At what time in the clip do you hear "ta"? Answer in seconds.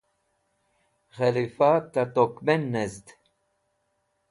1.91-2.03